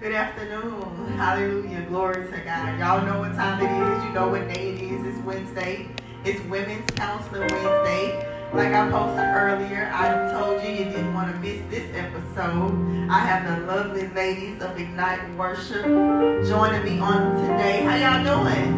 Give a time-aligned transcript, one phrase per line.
[0.00, 1.18] Good afternoon.
[1.18, 1.82] Hallelujah.
[1.82, 2.78] Glory to God.
[2.78, 4.04] Y'all know what time it is.
[4.04, 5.04] You know what day it is.
[5.04, 5.90] It's Wednesday.
[6.24, 8.48] It's Women's Counseling Wednesday.
[8.54, 13.10] Like I posted earlier, I told you you didn't want to miss this episode.
[13.10, 17.82] I have the lovely ladies of Ignite Worship joining me on today.
[17.82, 18.72] How y'all doing?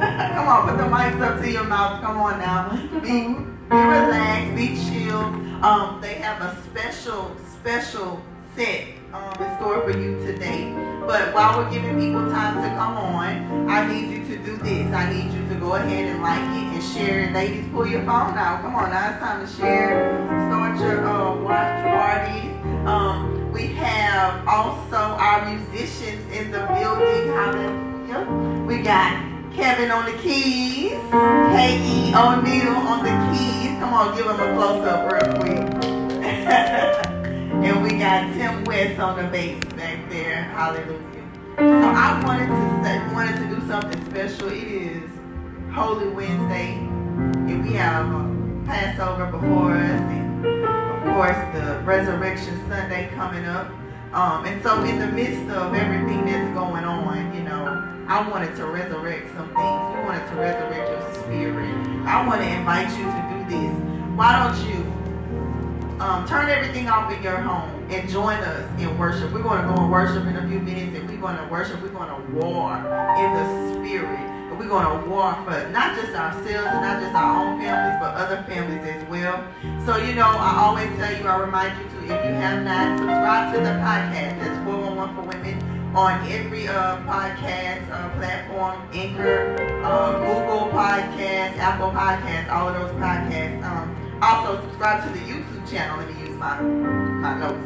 [0.32, 2.00] Come on, put the mics up to your mouth.
[2.00, 2.70] Come on now.
[3.02, 3.34] Be,
[3.68, 5.20] be relaxed, be chill.
[5.62, 8.22] Um, they have a special, special
[8.56, 10.72] set um, in store for you today.
[11.06, 14.92] But while we're giving people time to come on, I need you to do this.
[14.94, 17.20] I need you to go ahead and like it and share.
[17.20, 17.32] It.
[17.32, 18.62] Ladies, pull your phone out.
[18.62, 20.26] Come on, now it's time to share.
[20.48, 22.50] Start your uh, watch parties.
[22.86, 27.28] Um, we have also our musicians in the building.
[27.34, 28.64] Hallelujah.
[28.66, 32.14] We got Kevin on the keys, K.E.
[32.14, 33.78] O'Neal on the keys.
[33.80, 37.06] Come on, give him a close up real quick.
[37.62, 40.44] And we got Tim West on the bass back there.
[40.44, 41.04] Hallelujah.
[41.58, 42.70] So I wanted to
[43.12, 44.48] wanted to do something special.
[44.48, 45.10] It is
[45.72, 48.06] Holy Wednesday, and we have
[48.64, 53.70] Passover before us, and of course the Resurrection Sunday coming up.
[54.14, 58.56] Um, and so in the midst of everything that's going on, you know, I wanted
[58.56, 59.80] to resurrect some things.
[59.94, 61.74] We wanted to resurrect your spirit.
[62.06, 64.16] I want to invite you to do this.
[64.16, 64.89] Why don't you
[66.00, 69.32] um, turn everything off in your home and join us in worship.
[69.32, 71.82] We're going to go and worship in a few minutes, and we're going to worship.
[71.82, 74.18] We're going to war in the spirit.
[74.48, 78.00] And we're going to war for not just ourselves and not just our own families,
[78.00, 79.44] but other families as well.
[79.84, 82.98] So, you know, I always tell you, I remind you to, if you have not,
[82.98, 84.40] subscribe to the podcast.
[84.40, 91.90] That's 411 for Women on every uh, podcast uh, platform, Anchor, uh, Google Podcast, Apple
[91.90, 93.62] Podcast, all of those podcasts.
[93.64, 95.98] Um, also, subscribe to the YouTube channel.
[95.98, 97.64] Let me use my, my notes.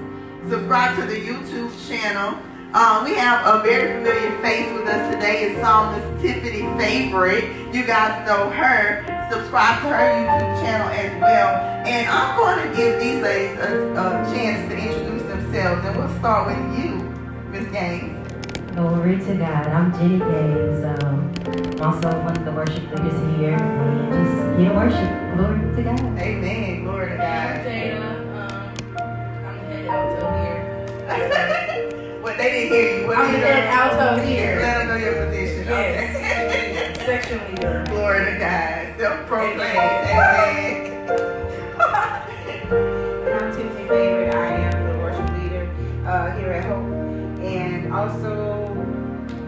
[0.48, 2.38] Subscribe to the YouTube channel.
[2.74, 5.44] Um, we have a very familiar face with us today.
[5.44, 7.44] It's Psalmist Tiffany Favorite.
[7.72, 9.04] You guys know her.
[9.30, 11.56] Subscribe to her YouTube channel as well.
[11.86, 15.84] And I'm going to give these ladies a, a chance to introduce themselves.
[15.86, 17.00] And we'll start with you,
[17.50, 18.32] Miss Gaines.
[18.74, 19.66] Glory to God.
[19.68, 20.84] I'm Jenny Gaines.
[21.02, 21.32] Um,
[21.80, 23.54] also one of the worship leaders here.
[23.54, 25.10] And just here worship.
[25.36, 26.00] Glory to God.
[26.18, 26.84] Amen.
[26.84, 27.64] Glory to God.
[27.64, 28.74] Jada, um,
[29.44, 30.60] I'm the head alto here.
[32.22, 33.06] well, they didn't hear you.
[33.06, 34.58] What I'm is the your- head alto here.
[34.60, 35.64] Let them know your position.
[35.68, 36.16] Yes.
[36.16, 37.04] Okay.
[37.04, 37.84] Section leader.
[37.88, 38.94] Glory to God.
[38.98, 39.78] Self-proclaimed.
[39.78, 41.08] Amen.
[43.34, 44.34] I'm Tiffany Favorite.
[44.34, 45.64] I am the worship leader
[46.06, 46.92] uh, here at Hope.
[47.44, 48.30] And also,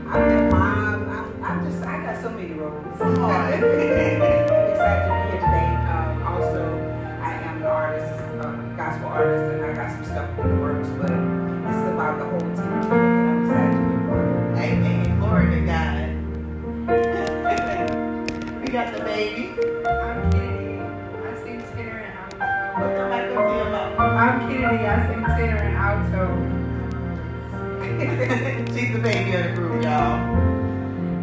[0.09, 1.09] I'm a mom.
[1.09, 3.00] I'm, I'm just, I got so many roles.
[9.16, 12.93] artist, and I got some stuff in the works, but it's about the whole team.
[12.93, 14.60] I'm excited to be part of it.
[14.60, 15.19] Amen.
[15.19, 15.97] Glory to God.
[18.60, 19.44] we got the baby.
[19.88, 20.84] I'm Kennedy.
[21.25, 22.44] I sing tenor and alto.
[22.77, 23.99] Put the mic to your mouth.
[23.99, 24.84] I'm Kennedy.
[24.84, 26.25] I sing tenor and alto.
[28.75, 30.21] She's the baby of the group, y'all.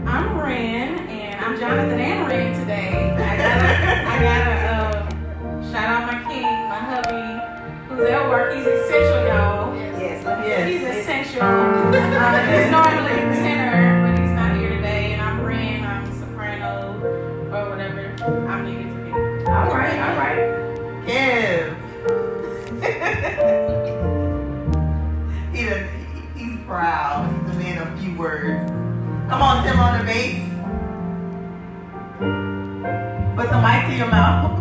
[0.07, 2.89] I'm Ren, and I'm Jonathan and Ren today.
[2.89, 4.51] I gotta, I gotta
[4.87, 4.92] uh,
[8.53, 8.65] who's.
[8.65, 9.75] He's essential, y'all.
[9.99, 10.67] Yes, let me Yes.
[10.69, 11.41] He's essential.
[11.41, 15.03] Um, he's normally tenor, but he's not here today.
[15.13, 16.71] And I'm Ren, I'm soprano,
[17.51, 18.01] or whatever
[18.47, 19.11] I'm needed to be.
[19.47, 20.39] All right, all right.
[21.05, 21.75] Kev.
[25.53, 25.87] he done,
[26.35, 27.29] he- he's proud.
[27.47, 28.69] He's a man of few words.
[29.29, 30.49] Come on, Tim on the bass.
[33.35, 34.52] Put the mic to your mouth.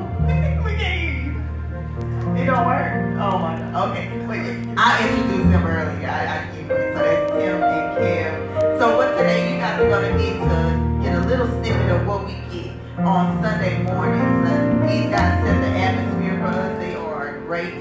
[3.82, 4.06] Okay.
[4.28, 6.09] Wait, I introduced them earlier.
[6.09, 6.69] I, I it.
[6.69, 8.78] So that's Tim and Kev.
[8.78, 12.25] So what today you guys are gonna need to get a little snippet of what
[12.25, 12.70] we get
[13.00, 14.48] on Sunday mornings.
[14.48, 16.78] And these guys set the atmosphere for us.
[16.78, 17.75] They are great.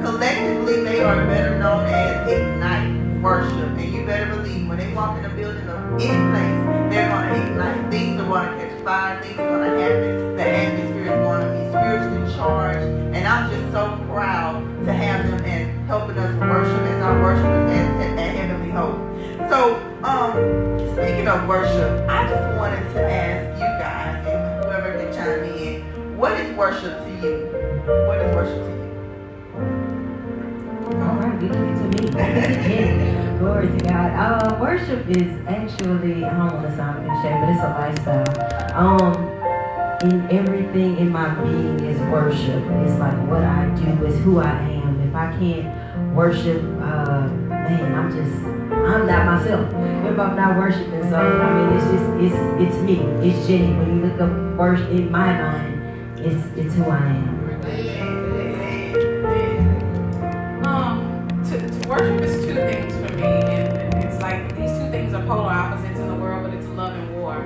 [0.00, 3.76] Collectively, they are better known as Ignite Worship.
[3.76, 7.44] And you better believe when they walk in the building of any place, they're gonna
[7.44, 7.90] ignite.
[7.90, 9.22] Things are gonna catch fire.
[9.22, 10.31] Things are gonna happen.
[16.48, 18.98] Worship as our worshipers at, at, Heavenly Hope.
[19.48, 20.32] So, um,
[20.94, 26.16] speaking of worship, I just wanted to ask you guys and whoever can chime in,
[26.16, 27.46] what is worship to you?
[28.06, 28.82] What is worship to you?
[31.02, 32.02] All right, we leave it to me.
[33.38, 34.12] Glory to God.
[34.12, 38.72] Uh, worship is actually, I don't want to sound cliche, but it's a lifestyle.
[38.78, 39.32] Um,
[40.02, 42.62] in everything in my being is worship.
[42.82, 45.00] It's like what I do is who I am.
[45.00, 45.81] If I can't
[46.14, 49.68] worship, uh, man, I'm just, I'm not myself.
[49.68, 53.00] If I'm not worshiping, so I mean, it's just, it's, it's me.
[53.26, 53.72] It's Jenny.
[53.74, 57.42] When you look up worship in my mind, it's, it's who I am.
[60.66, 65.14] Um, to, to worship is two things for me, and it's like these two things
[65.14, 67.42] are polar opposites in the world, but it's love and war.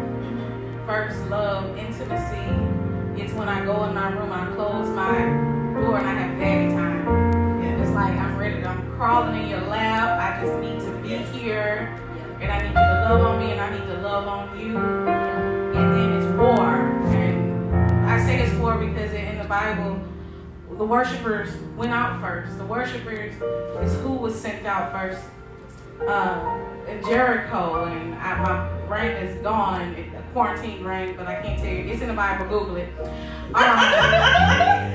[0.87, 3.23] First, love, intimacy.
[3.23, 4.46] It's when I go in my room, I
[8.97, 10.19] crawling in your lap.
[10.19, 11.95] I just need to be here,
[12.41, 14.77] and I need you to love on me, and I need to love on you.
[14.77, 16.77] And then it's war,
[17.15, 20.01] and I say it's war because in the Bible
[20.71, 22.57] the worshipers went out first.
[22.59, 23.35] The worshipers
[23.83, 25.23] is who was sent out first.
[26.07, 29.95] Uh, in Jericho, and I, my brain is gone,
[30.37, 31.91] quarantine brain, but I can't tell you.
[31.91, 32.45] It's in the Bible.
[32.47, 32.93] Google it.
[33.55, 33.63] Um,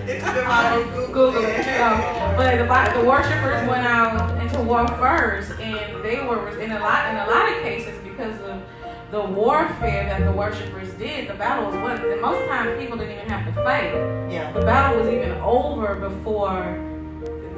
[0.08, 1.08] It's in the Bible.
[1.08, 1.66] Google it.
[1.82, 2.00] Um,
[2.38, 7.10] but the, the worshipers went out into war first, and they were in a lot
[7.10, 8.62] in a lot of cases because of
[9.10, 11.28] the warfare that the worshipers did.
[11.28, 11.98] The battle was won.
[12.12, 13.94] And most times, people didn't even have to fight
[14.30, 14.52] Yeah.
[14.52, 16.91] the battle was even over before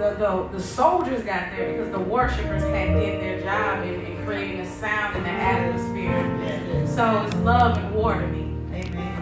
[0.03, 4.25] the, the, the soldiers got there because the worshipers had did their job in, in
[4.25, 6.85] creating a sound in the atmosphere.
[6.85, 8.57] So it's love and war to me.
[8.73, 9.15] Amen.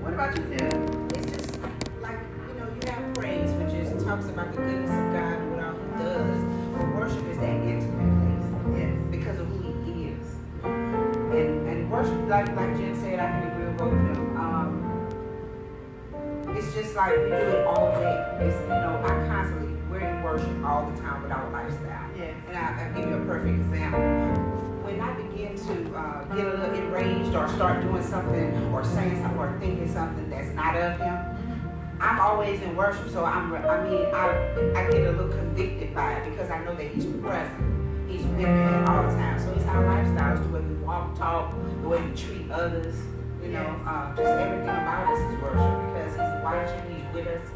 [0.00, 1.08] What about you, Tim?
[1.16, 1.60] It's just
[2.00, 5.50] like, you know, you have praise, which is talks about the goodness of God and
[5.50, 6.44] what all He does.
[6.76, 8.78] But worship is that intimate place.
[8.78, 8.94] Yes.
[9.10, 10.26] because of who he is.
[10.62, 14.36] And and worship, like like Jen said, I can agree with both of them.
[14.36, 14.70] Um,
[16.56, 18.46] it's just like we do it all day.
[18.46, 19.77] It's you know, I constantly we're in
[20.28, 22.10] worship all the time with our lifestyle.
[22.16, 22.34] Yes.
[22.48, 24.00] And I, I'll give you a perfect example.
[24.84, 29.22] When I begin to uh, get a little enraged or start doing something or saying
[29.22, 31.38] something or thinking something that's not of him,
[32.00, 33.52] I'm always in worship, so I'm.
[33.54, 34.28] I mean, I
[34.76, 38.08] I get a little convicted by it because I know that He's present.
[38.08, 39.42] He's with me at all times.
[39.42, 41.52] So it's our lifestyle, it's the way we walk, talk,
[41.82, 42.94] the way we treat others.
[43.42, 47.48] You know, uh, just everything about us is worship because He's watching, He's with us,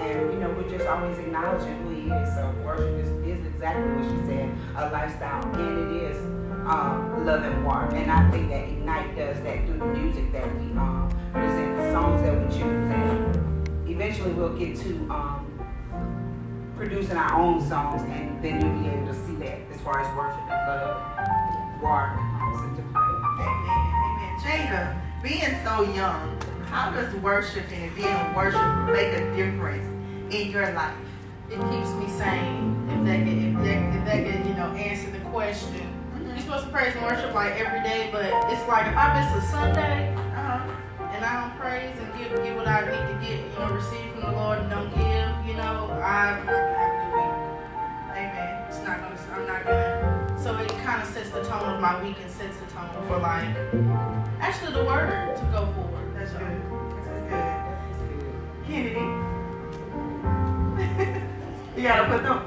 [0.00, 2.34] and you know we're just always acknowledging who He is.
[2.34, 6.16] So worship is, is exactly what she said, a lifestyle, and it is
[6.66, 7.84] um, love and war.
[7.92, 11.92] And I think that Ignite does that through the music that we um, present, the
[11.92, 15.46] songs that we choose, and eventually we'll get to um,
[16.76, 20.16] producing our own songs, and then you'll be able to see that as far as
[20.16, 23.02] worship and love, war comes into play.
[23.40, 23.90] Amen.
[24.08, 24.40] Amen.
[24.40, 28.60] Jada, being so young, how does worshiping and being in worship
[28.94, 29.86] make a difference
[30.34, 30.94] in your life?
[31.50, 32.86] it keeps me sane.
[32.88, 35.82] If that could, if that, if that could, you know, answer the question.
[36.24, 39.44] You're supposed to praise and worship like every day, but it's like if I miss
[39.44, 40.70] a Sunday Uh-huh.
[41.10, 44.12] and I don't praise and give, give what I need to get, you know, receive
[44.12, 47.34] from the Lord and don't give, you know, I'm not gonna have a good week.
[48.14, 48.64] Amen.
[48.68, 50.38] It's not gonna, I'm not gonna.
[50.38, 53.18] So it kind of sets the tone of my week and sets the tone for
[53.18, 53.50] like,
[54.38, 56.09] actually the word to go forward.
[56.20, 56.60] That's good.
[57.00, 57.48] This is good.
[58.66, 59.00] Kennedy.
[61.76, 62.38] you gotta put them.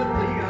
[0.00, 0.48] There you go.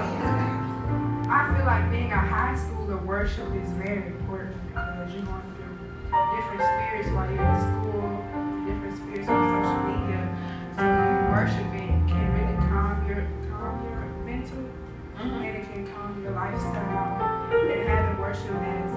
[1.26, 5.74] I feel like being a high schooler worship is very important because you're going through
[6.38, 8.22] different spirits while you're in school,
[8.62, 10.22] different spirits on social media.
[10.78, 10.86] So
[11.34, 14.70] worshiping can really calm your calm your mental
[15.18, 15.42] mm-hmm.
[15.42, 17.50] and it can calm your lifestyle.
[17.50, 18.94] And having worship as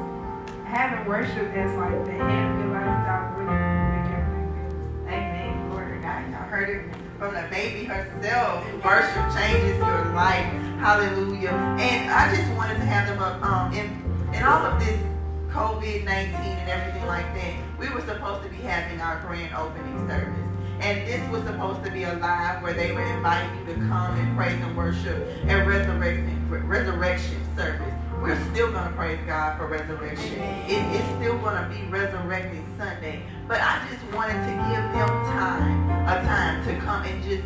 [0.70, 2.66] having worship as like the end
[3.16, 5.06] everything.
[5.08, 5.70] Amen.
[5.70, 6.32] Glory to God.
[6.32, 6.86] Y'all heard it
[7.18, 8.66] from the baby herself.
[8.84, 10.52] Worship changes your life.
[10.80, 11.52] Hallelujah.
[11.80, 13.86] And I just wanted to have them up um, in,
[14.34, 15.00] in all of this
[15.50, 17.80] COVID 19 and everything like that.
[17.80, 20.46] We were supposed to be having our grand opening service.
[20.82, 24.20] And this was supposed to be a live where they were invite you to come
[24.20, 27.95] and praise and worship and resurrection, resurrection service.
[28.26, 30.34] We're still going to praise God for resurrection.
[30.66, 33.22] It, it's still going to be resurrecting Sunday.
[33.48, 37.44] But I just wanted to give them time, a time to come and just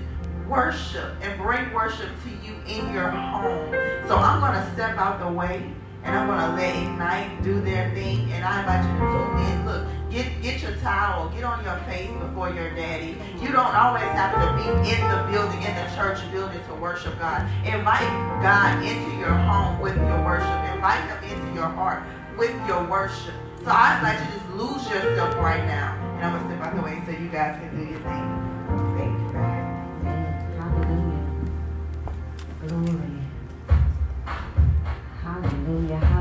[0.48, 3.74] worship and bring worship to you in your home.
[4.08, 5.70] So I'm going to step out the way
[6.06, 8.32] and I'm going to let Ignite do their thing.
[8.32, 9.66] And I invite you to tune in.
[9.66, 13.18] Look, get, get your towel, get on your face before your daddy.
[13.42, 17.18] You don't always have to be in the building, in the church building to worship
[17.20, 17.48] God.
[17.66, 18.10] Invite
[18.42, 20.74] God into your home with your worship.
[20.74, 22.04] Invite him into your heart
[22.38, 23.34] with your worship.
[23.64, 25.96] So I'd like you to just lose yourself right now.
[26.16, 28.26] And I'm going to step out the way so you guys can do your thing.
[28.98, 29.60] Thank you, God.
[30.58, 31.26] Hallelujah.
[32.68, 33.20] Glory.
[35.22, 35.98] Hallelujah.
[35.98, 36.19] Hallelujah.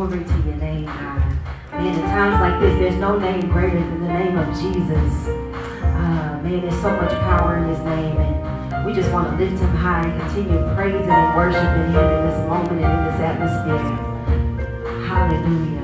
[0.00, 1.20] Glory to your name, God.
[1.72, 5.28] Man, in times like this, there's no name greater than the name of Jesus.
[5.28, 8.16] Uh, man, there's so much power in his name.
[8.16, 12.30] And We just want to lift him high and continue praising and worshiping him in
[12.30, 13.76] this moment and in this atmosphere.
[15.06, 15.79] Hallelujah.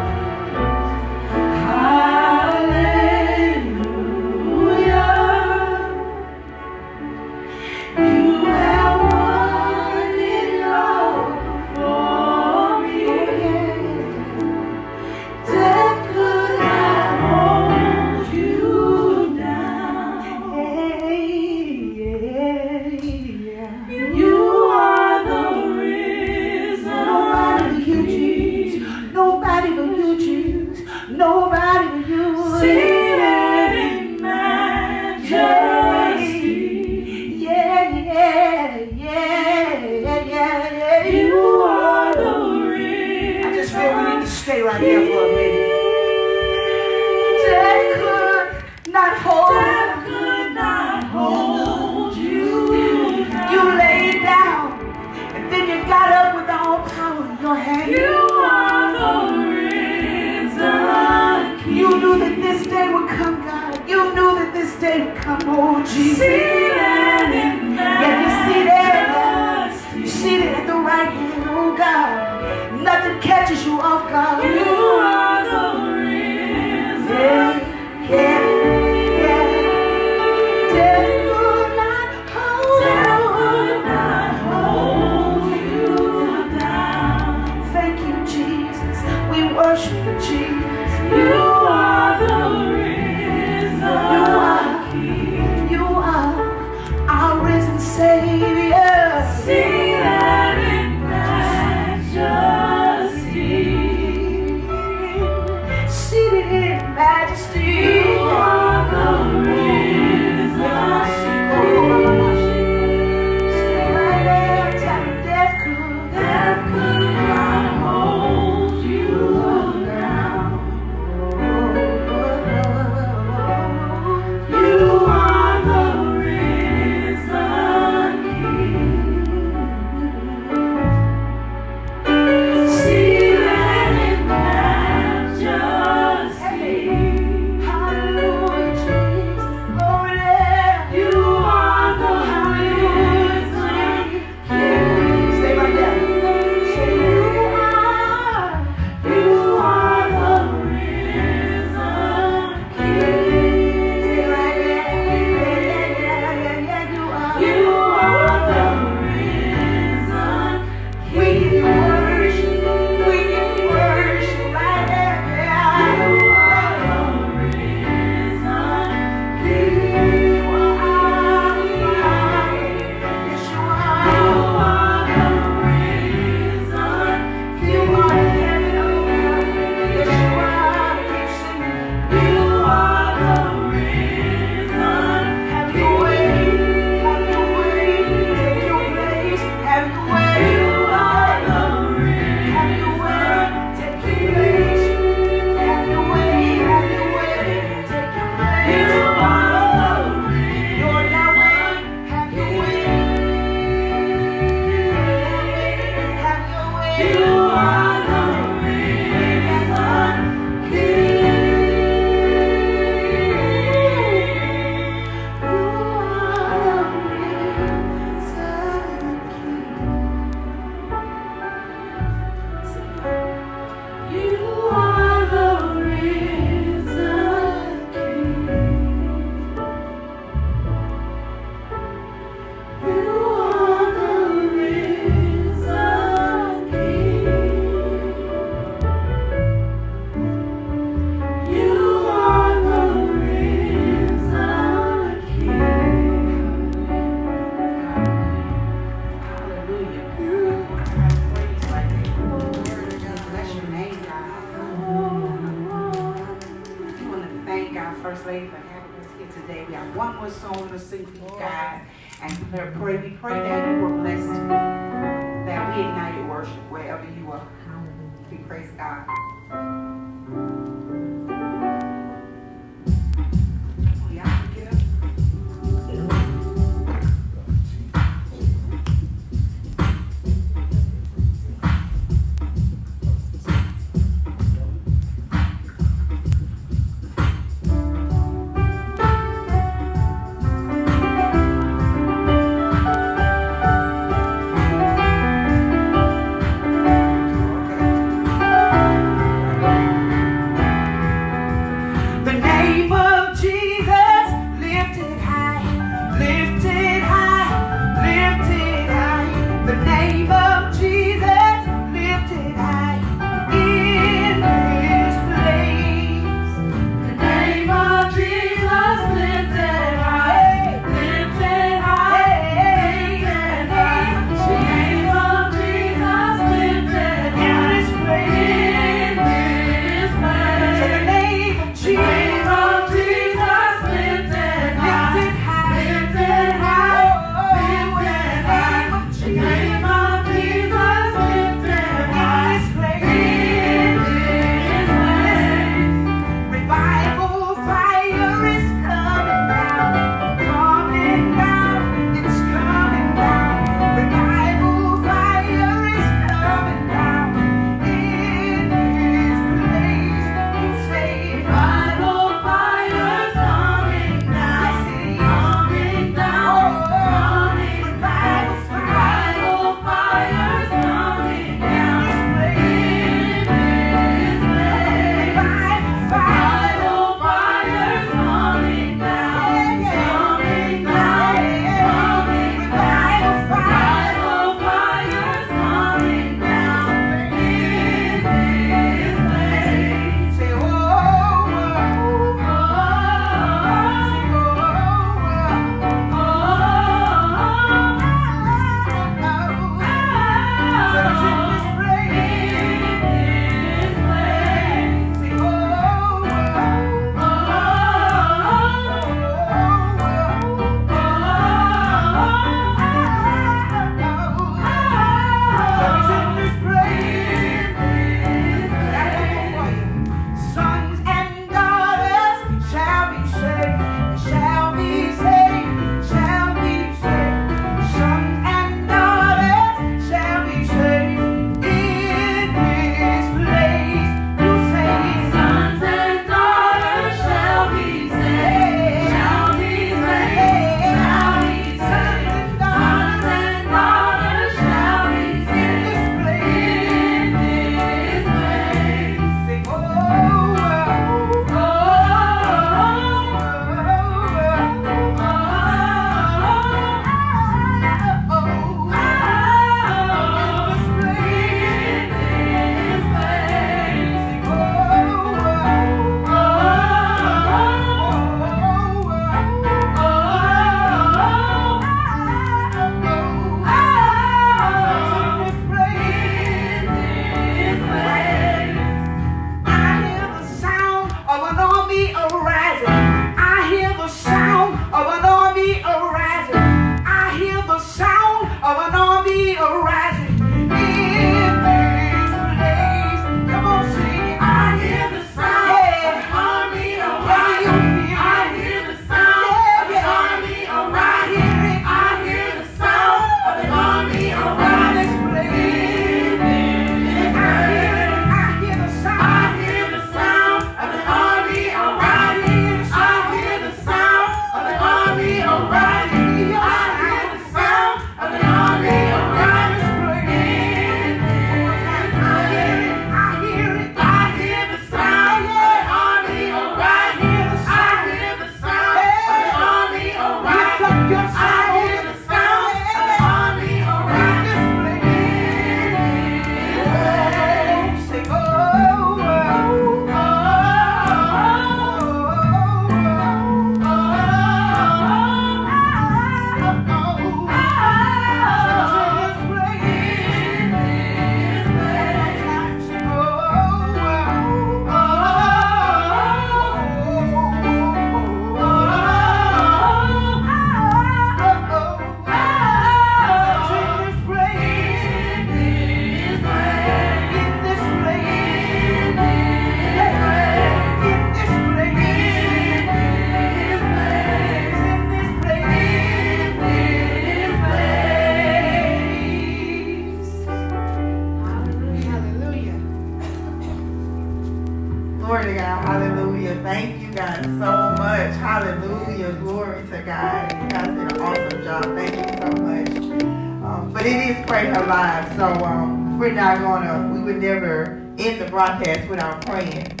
[588.72, 589.32] Hallelujah.
[589.34, 590.50] Glory to God.
[590.50, 591.84] You guys did an awesome job.
[591.94, 593.22] Thank you so much.
[593.62, 597.42] Um, but it is Pray Her Live, so um, we're not going to, we would
[597.42, 600.00] never end the broadcast without praying.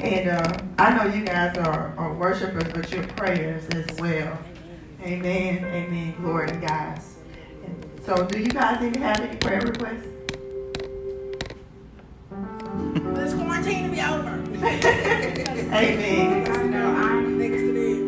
[0.00, 4.38] And uh, I know you guys are, are worshipers, but you're prayers as well.
[5.02, 5.62] Amen.
[5.66, 6.14] Amen.
[6.18, 6.98] Glory to God.
[7.66, 10.06] And so, do you guys even have any prayer requests?
[13.14, 14.42] This quarantine to be over.
[15.76, 16.50] Amen.
[16.50, 18.05] I know I'm next to them.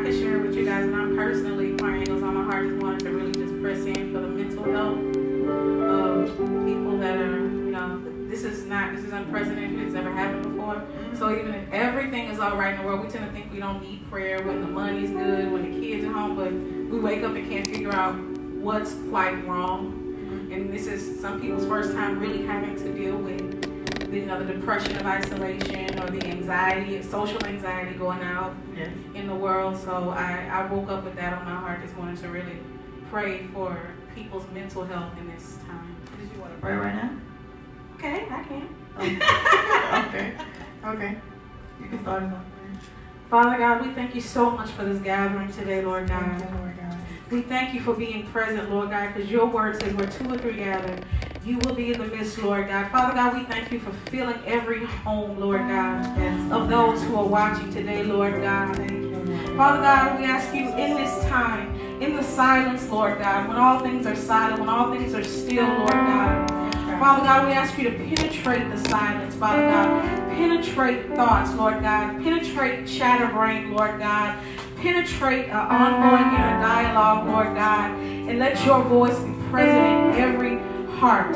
[0.00, 2.04] I can share with you guys, and I'm personally praying.
[2.04, 2.70] It was on my heart.
[2.70, 7.40] Just wanted to really just press in for the mental health of people that are,
[7.40, 9.78] you know, this is not, this is unprecedented.
[9.78, 10.76] It's never happened before.
[10.76, 11.16] Mm-hmm.
[11.18, 13.58] So even if everything is all right in the world, we tend to think we
[13.58, 17.22] don't need prayer when the money's good, when the kids are home, but we wake
[17.22, 19.92] up and can't figure out what's quite wrong.
[19.92, 20.52] Mm-hmm.
[20.52, 23.59] And this is some people's first time really having to deal with
[24.12, 28.88] you know, the depression of isolation or the anxiety, social anxiety going out Yes.
[29.14, 29.76] in the world.
[29.76, 31.82] So I, I woke up with that on my heart.
[31.82, 32.58] Just wanted to really
[33.10, 33.76] pray for
[34.14, 35.96] people's mental health in this time.
[36.18, 37.10] Did you want to pray right now?
[37.96, 38.68] Okay, I can.
[38.96, 40.06] Oh.
[40.08, 40.32] okay.
[40.84, 41.18] Okay.
[41.80, 42.44] You can start us off.
[43.28, 46.50] Father God, we thank you so much for this gathering today, Lord Thank God.
[46.50, 46.89] you, Lord God.
[47.30, 50.36] We thank you for being present, Lord God, because your word says where two or
[50.36, 50.98] three gather,
[51.44, 52.90] you will be in the midst, Lord God.
[52.90, 56.04] Father God, we thank you for filling every home, Lord God,
[56.50, 58.76] of those who are watching today, Lord God.
[59.56, 61.72] Father God, we ask you in this time,
[62.02, 65.68] in the silence, Lord God, when all things are silent, when all things are still,
[65.68, 66.50] Lord God.
[67.00, 70.04] Father God, we ask you to penetrate the silence, Father God.
[70.32, 72.22] Penetrate thoughts, Lord God.
[72.22, 74.38] Penetrate chatterbrain, Lord God.
[74.76, 77.98] Penetrate uh, ongoing inner dialogue, Lord God.
[77.98, 80.58] And let your voice be present in every
[80.98, 81.34] heart,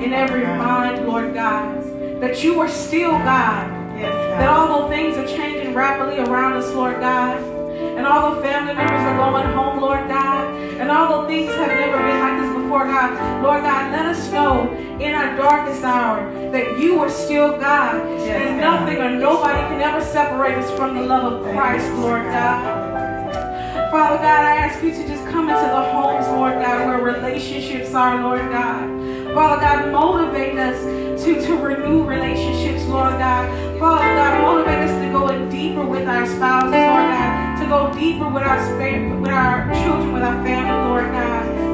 [0.00, 1.82] in every mind, Lord God.
[2.20, 3.98] That you are still God.
[3.98, 9.16] That although things are changing rapidly around us, Lord God, and although family members are
[9.16, 13.62] going home, Lord God, and although things have never been like this before, God, Lord
[13.62, 14.68] God, let us know
[14.98, 20.04] in our darkest hour that you are still God, and nothing or nobody can ever
[20.04, 23.92] separate us from the love of Christ, Lord God.
[23.92, 27.94] Father God, I ask you to just come into the homes, Lord God, where relationships
[27.94, 28.90] are, Lord God.
[29.34, 33.78] Father God, motivate us to, to renew relationships, Lord God.
[33.78, 37.60] Father God, motivate us to go in deeper with our spouses, Lord God.
[37.60, 41.73] To go deeper with our with our children, with our family, Lord God.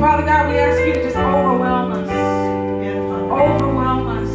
[0.00, 2.10] Father God, we ask you to just overwhelm us.
[3.30, 4.30] Overwhelm us.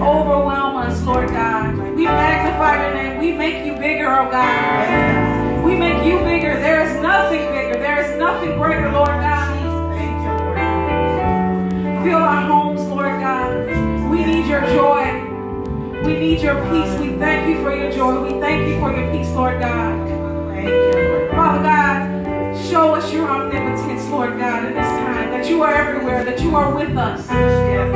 [0.00, 1.76] Overwhelm us, Lord God.
[1.94, 3.18] We magnify your name.
[3.20, 5.64] We make you bigger, oh God.
[5.64, 6.54] We make you bigger.
[6.54, 7.80] There is nothing bigger.
[7.80, 9.54] There is nothing greater, Lord God.
[12.04, 13.66] Fill our homes, Lord God.
[14.08, 15.24] We need your joy.
[16.06, 17.00] We need your peace.
[17.00, 18.22] We thank you for your joy.
[18.22, 20.08] We thank you for your peace, Lord God.
[21.32, 22.05] Father God,
[22.76, 25.30] show us your omnipotence, Lord God, in this time.
[25.32, 26.24] That you are everywhere.
[26.26, 27.24] That you are with us.
[27.26, 27.88] Yes,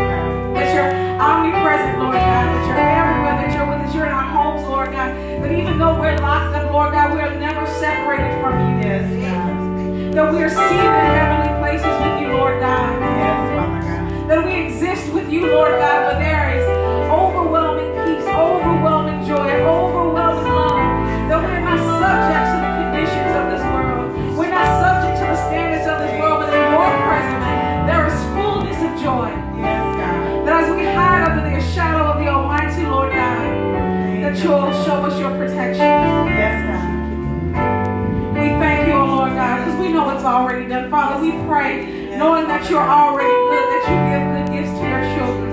[0.56, 2.46] That you're omnipresent, Lord God.
[2.48, 3.36] That you're everywhere.
[3.44, 3.94] That you're with us.
[3.94, 5.12] You're in our homes, Lord God.
[5.12, 8.88] That even though we're locked up, Lord God, we are never separated from you.
[8.88, 10.16] Yes, God.
[10.16, 12.88] That we are seated in heavenly places with you, Lord God.
[13.20, 14.30] Yes, Father God.
[14.32, 16.39] That we exist with you, Lord God, where there
[42.60, 45.52] that you're already good, that you give good gifts to your children.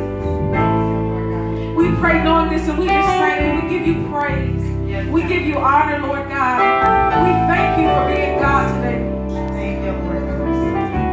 [1.75, 3.61] We pray knowing this and we just thank you.
[3.63, 5.07] We give you praise.
[5.07, 6.59] We give you honor, Lord God.
[7.23, 8.99] We thank you for being God today.
[9.55, 10.17] Thank you, Lord.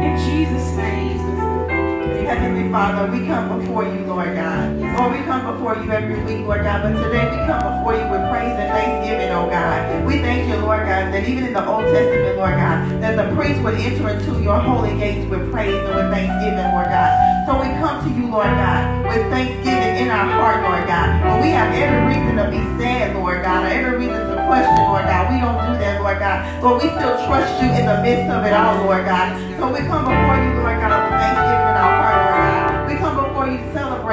[0.03, 1.15] In Jesus' name.
[2.27, 4.74] Heavenly Father, we come before you, Lord God.
[4.95, 8.07] Lord, we come before you every week, Lord God, but today we come before you
[8.07, 10.05] with praise and thanksgiving, oh God.
[10.07, 13.27] We thank you, Lord God, that even in the Old Testament, Lord God, that the
[13.35, 17.11] priest would enter into your holy gates with praise and with thanksgiving, Lord God.
[17.43, 21.11] So we come to you, Lord God, with thanksgiving in our heart, Lord God.
[21.27, 24.79] When we have every reason to be sad, Lord God, or every reason to question,
[24.79, 27.99] Lord God, we don't do that, Lord God, but we still trust you in the
[27.99, 29.35] midst of it all, Lord God.
[29.59, 31.04] So we come before you, Lord God,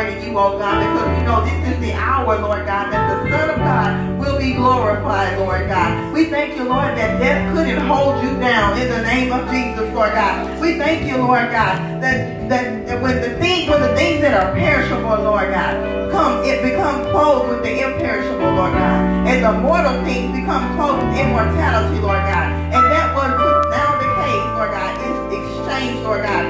[0.03, 3.31] celebrating you, oh God, because we know this is the hour, Lord God, that the
[3.31, 6.13] Son of God will be glorified, Lord God.
[6.13, 9.93] We thank you, Lord, that death couldn't hold you down in the name of Jesus,
[9.95, 10.61] Lord God.
[10.61, 14.35] We thank you, Lord God, that, that, that when the things when the things that
[14.35, 19.29] are perishable, Lord God, come, it becomes clothed with the imperishable, Lord God.
[19.29, 22.51] And the mortal things become clothed with immortality, Lord God.
[22.75, 23.31] And that what
[23.71, 26.45] now decays, Lord God, is exchanged, Lord God,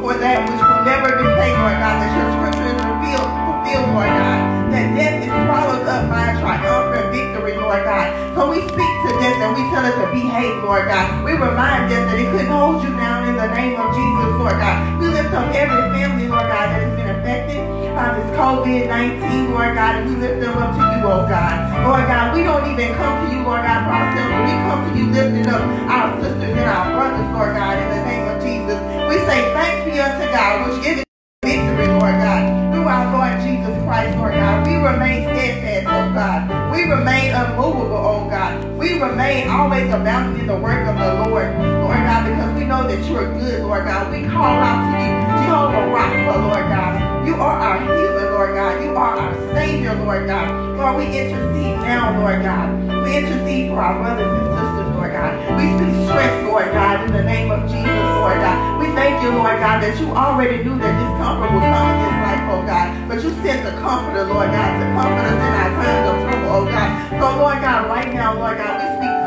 [0.00, 1.27] for that which will never decay,
[10.46, 11.24] Lord God.
[11.24, 14.54] We remind death that it couldn't hold you down in the name of Jesus, Lord
[14.62, 15.00] God.
[15.02, 17.58] We lift up every family, Lord God, that has been affected
[17.98, 21.54] by this COVID-19, Lord God, and we lift them up to you, oh God.
[21.82, 24.80] Lord God, we don't even come to you, Lord God, for ourselves, but we come
[24.86, 28.38] to you lifting up our sisters and our brothers, Lord God, in the name of
[28.38, 28.78] Jesus.
[29.10, 31.07] We say thanks be unto God, which is
[39.58, 41.50] always abounding in the work of the Lord,
[41.82, 44.06] Lord God, because we know that you are good, Lord God.
[44.14, 47.26] We call out to you, Jehovah Rapha, Lord God.
[47.26, 48.84] You are our healer, Lord God.
[48.84, 50.78] You are our Savior, Lord God.
[50.78, 52.70] Lord, we intercede now, Lord God.
[53.02, 55.34] We intercede for our brothers and sisters, Lord God.
[55.58, 58.78] We speak strength, Lord God, in the name of Jesus, Lord God.
[58.78, 61.98] We thank you, Lord God, that you already knew that this comfort would come in
[62.06, 62.86] this life, oh God.
[63.10, 66.50] But you sent the comforter, Lord God, to comfort us in our times of trouble,
[66.62, 66.90] oh God.
[67.18, 68.77] So, Lord God, right now, Lord God,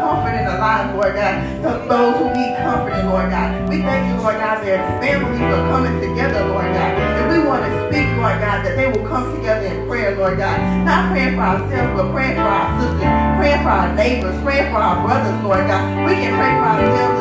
[0.02, 3.70] comfort in the lives, Lord God, of those who need comforting, Lord God.
[3.70, 6.92] We thank you, Lord God, that families are coming together, Lord God.
[6.98, 10.38] And we want to speak, Lord God, that they will come together in prayer, Lord
[10.42, 10.58] God.
[10.84, 14.82] Not praying for ourselves, but praying for our sisters, praying for our neighbors, praying for
[14.82, 15.84] our brothers, Lord God.
[16.10, 17.21] We can pray for ourselves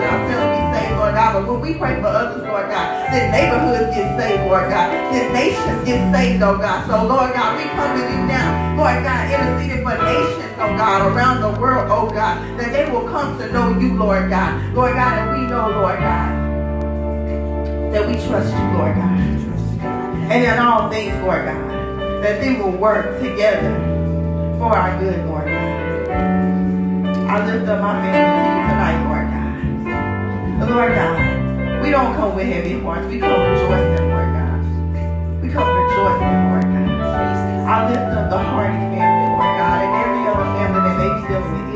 [1.33, 4.91] But when we pray for others, Lord God, then neighborhoods get saved, Lord God.
[5.13, 6.87] Then nations get saved, oh God.
[6.87, 11.13] So, Lord God, we come to you now, Lord God, interceding for nations, oh God,
[11.15, 14.75] around the world, oh God, that they will come to know you, Lord God.
[14.75, 16.31] Lord God, and we know, Lord God,
[17.93, 19.19] that we trust you, Lord God.
[20.31, 23.75] And in all things, Lord God, that they will work together
[24.59, 25.81] for our good, Lord God.
[27.31, 29.10] I lift up my family to you tonight,
[30.67, 31.83] Lord God.
[31.83, 33.07] We don't come with heavy hearts.
[33.09, 34.61] We come rejoicing, Lord God.
[35.43, 36.89] We come rejoicing, Lord God.
[37.69, 41.29] I lift up the Hardy family, Lord God, and every other family that may be
[41.29, 41.70] dealing with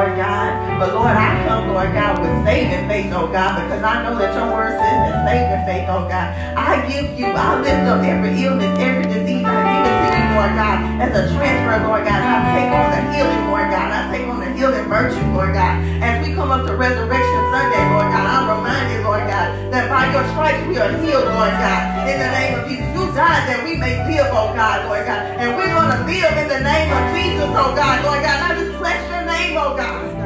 [0.00, 0.80] Lord God.
[0.80, 4.32] But Lord, I come, Lord God, with saving faith, oh God, because I know that
[4.32, 6.32] your word says that saving faith, oh God.
[6.56, 10.28] I give you, I lift up every illness, every disease, I give it to you,
[10.40, 12.16] Lord God, as a transfer, Lord God.
[12.16, 13.88] I take on the healing, Lord God.
[13.92, 15.76] I take on the healing virtue, Lord God.
[16.00, 20.08] As we come up to Resurrection Sunday, Lord God, I'm reminded, Lord God, that by
[20.16, 22.08] your stripes we are healed, Lord God.
[22.08, 25.28] In the name of Jesus, you died that we may live, oh God, Lord God.
[25.36, 28.48] And we're going to live in the name of Jesus, oh God, Lord God.
[28.48, 29.09] I just bless
[29.40, 30.20] name, oh God.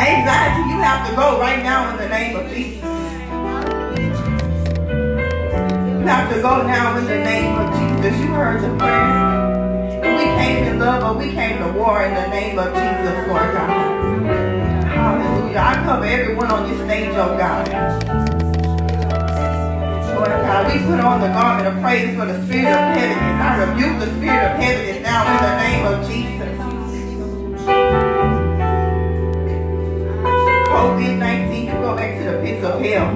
[0.00, 2.82] Anxiety, you have to go right now in the name of Jesus.
[6.00, 8.20] You have to go now in the name of Jesus.
[8.20, 10.04] You heard the prayer.
[10.04, 13.28] And we came in love, but we came to war in the name of Jesus,
[13.28, 13.70] Lord God.
[14.86, 15.58] Hallelujah.
[15.58, 18.39] I cover everyone on this stage, oh God.
[20.20, 23.40] Lord God, we put on the garment of praise for the spirit of heaviness.
[23.40, 26.58] I rebuke the spirit of heaviness now in the name of Jesus.
[30.68, 33.08] COVID-19, you go back to the pits of hell.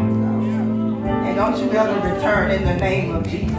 [1.26, 3.52] And don't you ever return in the name of Jesus.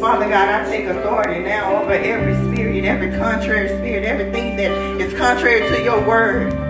[0.00, 5.14] Father God, I take authority now over every spirit, every contrary spirit, everything that is
[5.14, 6.63] contrary to your word.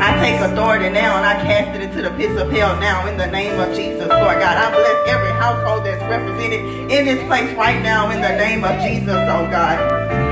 [0.00, 3.16] I take authority now and I cast it into the pits of hell now in
[3.16, 4.56] the name of Jesus, Lord God.
[4.56, 6.60] I bless every household that's represented
[6.90, 9.78] in this place right now in the name of Jesus, oh God.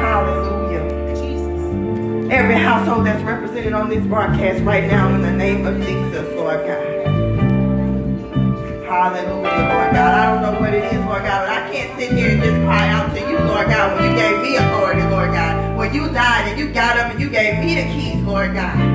[0.04, 1.14] Hallelujah.
[1.14, 2.32] Jesus.
[2.32, 6.60] Every household that's represented on this broadcast right now in the name of Jesus, Lord
[6.66, 6.94] God.
[8.84, 10.14] Hallelujah, Lord God.
[10.14, 12.56] I don't know what it is, Lord God, but I can't sit here and just
[12.64, 15.76] cry out to you, Lord God, when you gave me authority, Lord God.
[15.76, 18.93] When you died and you got up and you gave me the keys, Lord God.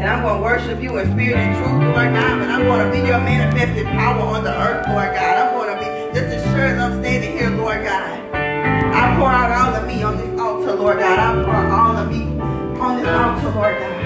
[0.00, 2.40] And I'm going to worship you in spirit and truth, Lord God.
[2.40, 5.36] And I'm going to be your manifested power on the earth, Lord God.
[5.36, 8.16] I'm going to be just as sure as I'm standing here, Lord God.
[8.32, 11.20] I pour out all of me on this altar, Lord God.
[11.20, 12.32] I pour all of me
[12.80, 14.00] on this altar, Lord God.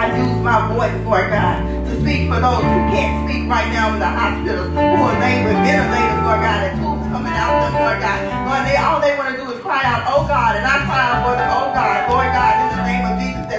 [0.00, 3.92] I use my voice, Lord God, to speak for those who can't speak right now
[3.92, 7.76] in the hospitals, who are laying with ventilators, Lord God, and tubes coming out them,
[7.76, 8.16] Lord God.
[8.48, 11.04] Lord, they, all they want to do is cry out, oh God, and I cry
[11.04, 12.71] out for them, oh God, Lord God,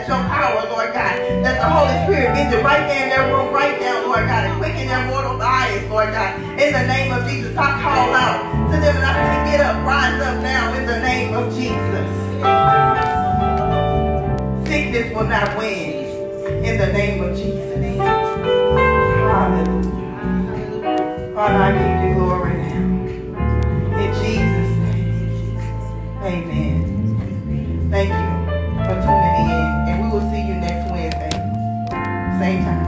[0.08, 3.34] the that your power, Lord God, that the Holy Spirit visit right there in their
[3.34, 6.40] room, right now, Lord God, and quicken their mortal bodies, Lord God.
[6.60, 9.86] In the name of Jesus, I call out to them and I say, get up,
[9.86, 12.10] rise up now in the name of Jesus.
[14.68, 16.06] Sickness will not win
[16.64, 17.64] in the name of Jesus.
[19.32, 20.34] Hallelujah.
[21.34, 22.84] Father, I give you glory now.
[24.00, 26.44] In Jesus' name.
[27.94, 28.33] Amen.
[32.58, 32.83] ござい。